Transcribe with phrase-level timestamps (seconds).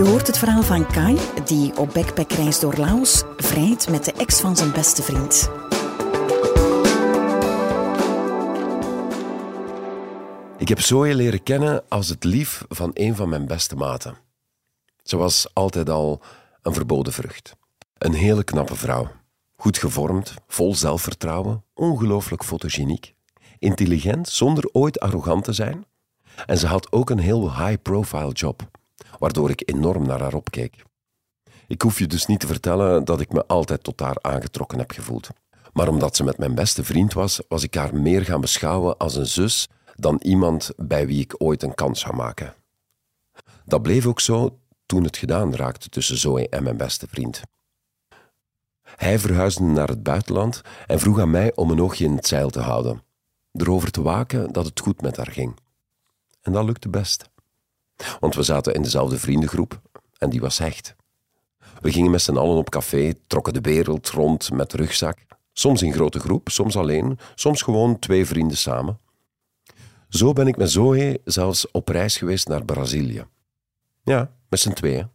[0.00, 4.40] Je hoort het verhaal van Kai, die op backpackreis door Laos vrijt met de ex
[4.40, 5.50] van zijn beste vriend.
[10.58, 14.16] Ik heb Zoe leren kennen als het lief van een van mijn beste maten.
[15.02, 16.22] Ze was altijd al
[16.62, 17.56] een verboden vrucht.
[17.98, 19.10] Een hele knappe vrouw.
[19.56, 23.14] Goed gevormd, vol zelfvertrouwen, ongelooflijk fotogeniek.
[23.58, 25.84] Intelligent, zonder ooit arrogant te zijn.
[26.46, 28.68] En ze had ook een heel high-profile job
[29.18, 30.82] waardoor ik enorm naar haar opkeek.
[31.66, 34.90] Ik hoef je dus niet te vertellen dat ik me altijd tot haar aangetrokken heb
[34.90, 35.28] gevoeld.
[35.72, 39.14] Maar omdat ze met mijn beste vriend was, was ik haar meer gaan beschouwen als
[39.16, 42.54] een zus dan iemand bij wie ik ooit een kans zou maken.
[43.64, 47.42] Dat bleef ook zo toen het gedaan raakte tussen Zoe en mijn beste vriend.
[48.82, 52.50] Hij verhuisde naar het buitenland en vroeg aan mij om een oogje in het zeil
[52.50, 53.02] te houden,
[53.52, 55.58] erover te waken dat het goed met haar ging.
[56.40, 57.30] En dat lukte best.
[58.20, 59.80] Want we zaten in dezelfde vriendengroep
[60.18, 60.94] en die was hecht.
[61.80, 65.18] We gingen met z'n allen op café, trokken de wereld rond met rugzak.
[65.52, 68.98] Soms in grote groep, soms alleen, soms gewoon twee vrienden samen.
[70.08, 73.26] Zo ben ik met Zoe zelfs op reis geweest naar Brazilië.
[74.02, 75.08] Ja, met z'n tweeën.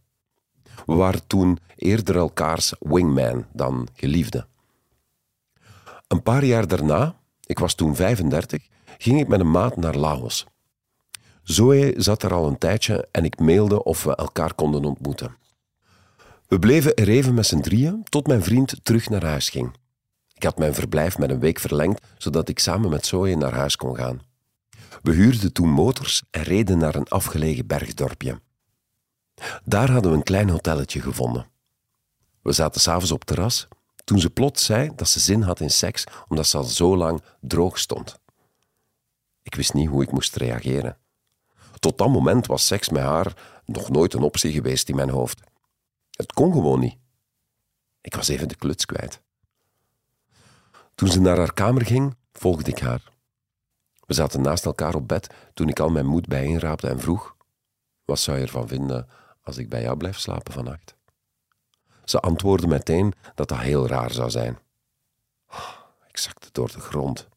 [0.86, 4.47] We waren toen eerder elkaars wingman dan geliefde.
[6.08, 10.45] Een paar jaar daarna, ik was toen 35, ging ik met een maat naar Laos.
[11.46, 15.36] Zoe zat er al een tijdje en ik mailde of we elkaar konden ontmoeten.
[16.48, 19.76] We bleven er even met z'n drieën tot mijn vriend terug naar huis ging.
[20.34, 23.76] Ik had mijn verblijf met een week verlengd, zodat ik samen met Zoe naar huis
[23.76, 24.22] kon gaan.
[25.02, 28.39] We huurden toen motors en reden naar een afgelegen bergdorpje.
[29.64, 31.48] Daar hadden we een klein hotelletje gevonden.
[32.42, 33.67] We zaten s'avonds op terras
[34.04, 37.22] toen ze plots zei dat ze zin had in seks omdat ze al zo lang
[37.42, 38.20] droog stond.
[39.42, 40.98] Ik wist niet hoe ik moest reageren.
[41.86, 43.34] Tot dat moment was seks met haar
[43.66, 45.42] nog nooit een optie geweest in mijn hoofd.
[46.12, 46.98] Het kon gewoon niet.
[48.02, 49.22] Ik was even de kluts kwijt.
[50.96, 53.04] Toen ze naar haar kamer ging, volgde ik haar.
[54.06, 57.36] We zaten naast elkaar op bed toen ik al mijn moed bijeenraapte en vroeg:
[58.06, 59.08] Wat zou je ervan vinden
[59.42, 60.96] als ik bij jou blijf slapen vannacht?
[62.04, 64.60] Ze antwoordde meteen dat dat heel raar zou zijn.
[66.08, 67.28] Ik zakte door de grond.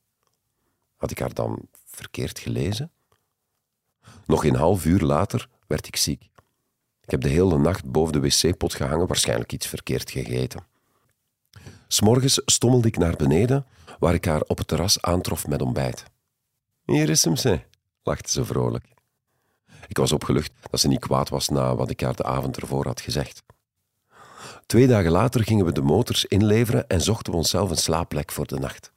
[0.97, 2.93] Had ik haar dan verkeerd gelezen?
[4.29, 6.23] Nog een half uur later werd ik ziek.
[7.01, 10.67] Ik heb de hele nacht boven de wc-pot gehangen, waarschijnlijk iets verkeerd gegeten.
[11.87, 13.67] S'morgens stommelde ik naar beneden,
[13.99, 16.05] waar ik haar op het terras aantrof met ontbijt.
[16.85, 17.61] Hier is hem, ze,
[18.03, 18.85] lachte ze vrolijk.
[19.87, 22.87] Ik was opgelucht dat ze niet kwaad was na wat ik haar de avond ervoor
[22.87, 23.43] had gezegd.
[24.67, 28.47] Twee dagen later gingen we de motors inleveren en zochten we onszelf een slaapplek voor
[28.47, 28.93] de nacht.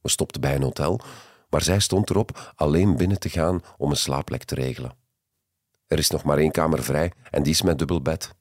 [0.00, 1.00] We stopten bij een hotel
[1.48, 4.96] maar zij stond erop alleen binnen te gaan om een slaapplek te regelen.
[5.86, 8.34] Er is nog maar één kamer vrij en die is met dubbel bed.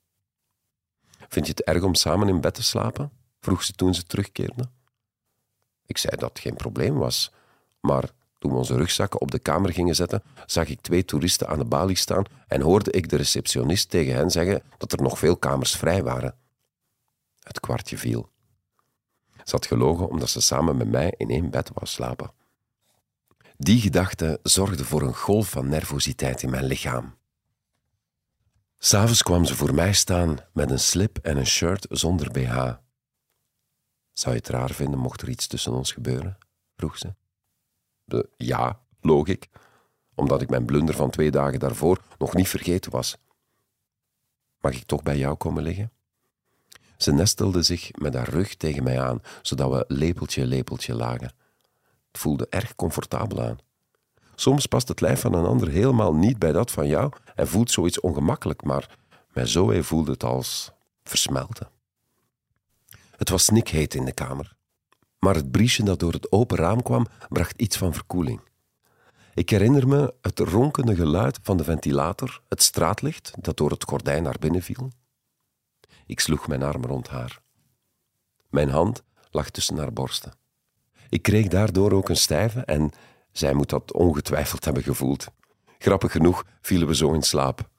[1.27, 3.11] Vind je het erg om samen in bed te slapen?
[3.39, 4.69] vroeg ze toen ze terugkeerde.
[5.85, 7.31] Ik zei dat het geen probleem was,
[7.79, 8.09] maar
[8.39, 11.65] toen we onze rugzakken op de kamer gingen zetten, zag ik twee toeristen aan de
[11.65, 15.75] balie staan en hoorde ik de receptionist tegen hen zeggen dat er nog veel kamers
[15.75, 16.35] vrij waren.
[17.39, 18.29] Het kwartje viel.
[19.35, 22.31] Ze had gelogen omdat ze samen met mij in één bed wou slapen.
[23.59, 27.15] Die gedachte zorgde voor een golf van nervositeit in mijn lichaam.
[28.77, 32.55] S'avonds kwam ze voor mij staan met een slip en een shirt zonder BH.
[34.11, 36.37] Zou je het raar vinden mocht er iets tussen ons gebeuren?
[36.75, 37.15] vroeg ze.
[38.03, 39.49] De, ja, loog ik,
[40.15, 43.17] omdat ik mijn blunder van twee dagen daarvoor nog niet vergeten was.
[44.59, 45.91] Mag ik toch bij jou komen liggen?
[46.97, 51.45] Ze nestelde zich met haar rug tegen mij aan, zodat we lepeltje lepeltje lagen
[52.11, 53.57] voelde erg comfortabel aan.
[54.35, 57.71] Soms past het lijf van een ander helemaal niet bij dat van jou en voelt
[57.71, 58.97] zoiets ongemakkelijk, maar
[59.33, 60.71] met Zoe voelde het als
[61.03, 61.69] versmelten.
[63.11, 64.55] Het was snikheet in de kamer,
[65.19, 68.41] maar het briesje dat door het open raam kwam bracht iets van verkoeling.
[69.33, 74.23] Ik herinner me het ronkende geluid van de ventilator, het straatlicht dat door het gordijn
[74.23, 74.91] naar binnen viel.
[76.05, 77.41] Ik sloeg mijn arm rond haar.
[78.49, 80.33] Mijn hand lag tussen haar borsten.
[81.09, 82.91] Ik kreeg daardoor ook een stijve en
[83.31, 85.27] zij moet dat ongetwijfeld hebben gevoeld.
[85.77, 87.69] Grappig genoeg vielen we zo in slaap.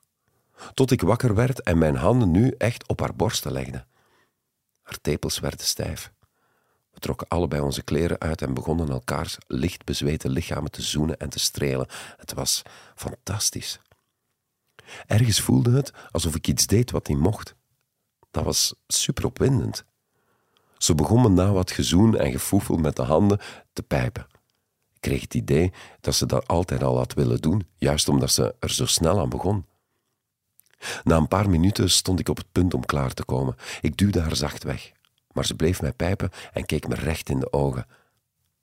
[0.74, 3.86] Tot ik wakker werd en mijn handen nu echt op haar borsten legde.
[4.82, 6.12] Haar tepels werden stijf.
[6.90, 11.28] We trokken allebei onze kleren uit en begonnen elkaars licht bezweten lichamen te zoenen en
[11.28, 11.86] te strelen.
[12.16, 12.62] Het was
[12.94, 13.80] fantastisch.
[15.06, 17.54] Ergens voelde het alsof ik iets deed wat niet mocht.
[18.30, 19.84] Dat was super opwindend.
[20.78, 23.40] Ze begon me na wat gezoen en gefoefel met de handen
[23.72, 24.26] te pijpen.
[24.94, 28.54] Ik kreeg het idee dat ze dat altijd al had willen doen, juist omdat ze
[28.58, 29.66] er zo snel aan begon.
[31.04, 33.56] Na een paar minuten stond ik op het punt om klaar te komen.
[33.80, 34.92] Ik duwde haar zacht weg,
[35.32, 37.86] maar ze bleef mij pijpen en keek me recht in de ogen.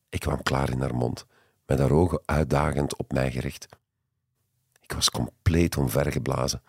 [0.09, 1.25] Ik kwam klaar in haar mond,
[1.65, 3.67] met haar ogen uitdagend op mij gericht.
[4.81, 6.61] Ik was compleet omvergeblazen.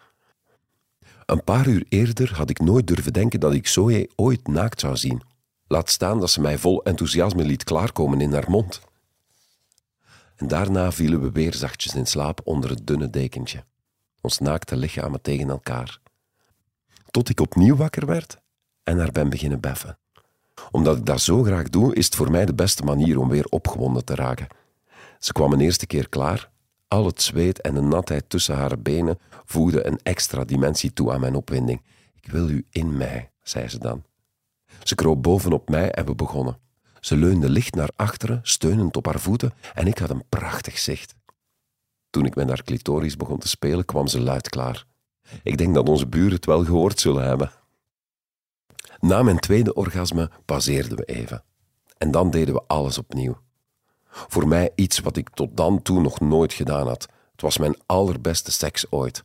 [1.26, 4.96] Een paar uur eerder had ik nooit durven denken dat ik Zoe ooit naakt zou
[4.96, 5.22] zien.
[5.68, 8.80] Laat staan dat ze mij vol enthousiasme liet klaarkomen in haar mond.
[10.36, 13.64] En daarna vielen we weer zachtjes in slaap onder het dunne dekentje,
[14.20, 16.00] ons naakte lichamen tegen elkaar.
[17.10, 18.38] Tot ik opnieuw wakker werd
[18.82, 19.98] en naar ben beginnen beffen.
[20.70, 23.46] Omdat ik dat zo graag doe, is het voor mij de beste manier om weer
[23.48, 24.46] opgewonden te raken.
[25.18, 26.50] Ze kwam een eerste keer klaar.
[26.88, 31.20] Al het zweet en de natheid tussen haar benen voegden een extra dimensie toe aan
[31.20, 31.82] mijn opwinding.
[32.20, 34.04] Ik wil u in mij, zei ze dan.
[34.82, 36.58] Ze kroop bovenop mij en we begonnen.
[37.00, 41.14] Ze leunde licht naar achteren, steunend op haar voeten, en ik had een prachtig zicht.
[42.10, 44.84] Toen ik met haar clitoris begon te spelen, kwam ze luid klaar.
[45.42, 47.50] Ik denk dat onze buren het wel gehoord zullen hebben.
[49.00, 51.44] Na mijn tweede orgasme pauzeerden we even.
[51.98, 53.38] En dan deden we alles opnieuw.
[54.08, 57.08] Voor mij iets wat ik tot dan toe nog nooit gedaan had.
[57.32, 59.22] Het was mijn allerbeste seks ooit.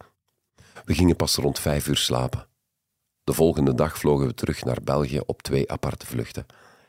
[0.85, 2.47] We gingen pas rond vijf uur slapen.
[3.23, 6.45] De volgende dag vlogen we terug naar België op twee aparte vluchten.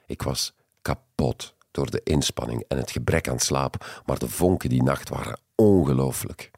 [0.06, 4.82] Ik was kapot door de inspanning en het gebrek aan slaap, maar de vonken die
[4.82, 6.50] nacht waren ongelooflijk.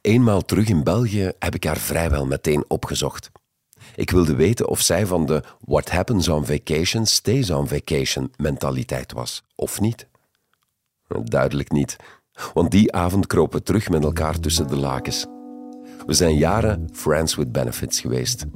[0.00, 3.30] Eenmaal terug in België heb ik haar vrijwel meteen opgezocht.
[3.94, 9.12] Ik wilde weten of zij van de what happens on vacation stays on vacation mentaliteit
[9.12, 10.06] was, of niet.
[11.22, 11.96] Duidelijk niet,
[12.54, 15.26] want die avond kropen we terug met elkaar tussen de lakens.
[16.06, 18.46] We zijn jaren friends with benefits geweest.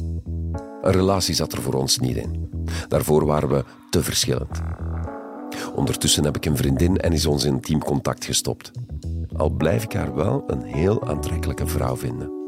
[0.83, 2.51] Een relatie zat er voor ons niet in.
[2.89, 4.61] Daarvoor waren we te verschillend.
[5.75, 8.71] Ondertussen heb ik een vriendin en is ons intiem contact gestopt.
[9.37, 12.44] Al blijf ik haar wel een heel aantrekkelijke vrouw vinden.